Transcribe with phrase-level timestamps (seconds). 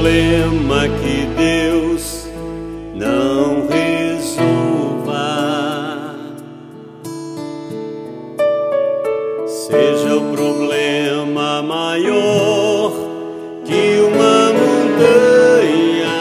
[0.00, 2.26] problema que Deus
[2.94, 5.20] não resolva.
[9.46, 12.92] Seja o problema maior
[13.66, 16.16] que uma montanha,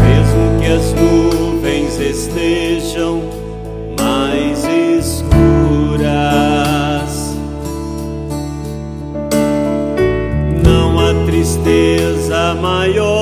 [0.00, 3.39] mesmo que as nuvens estejam.
[11.62, 13.19] tristeza maior.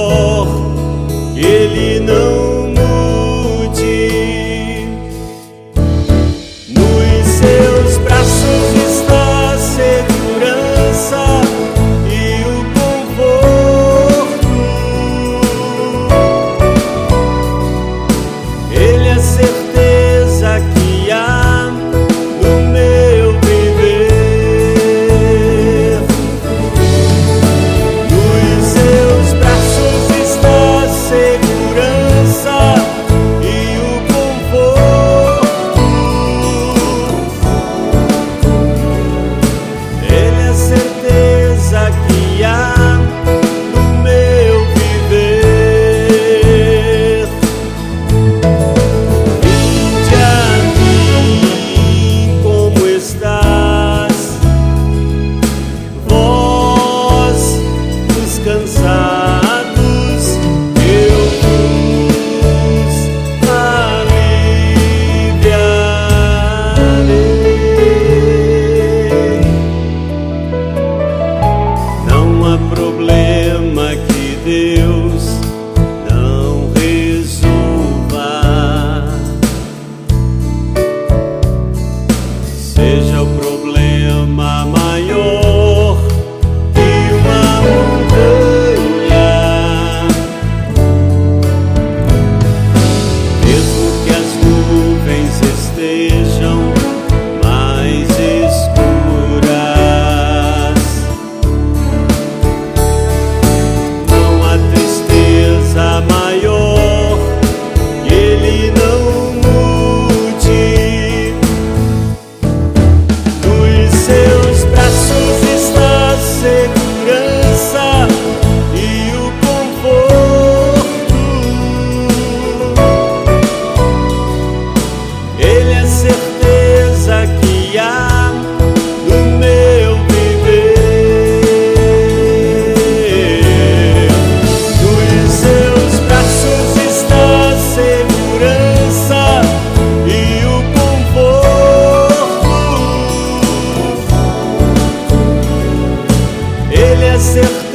[147.19, 147.68] deserto.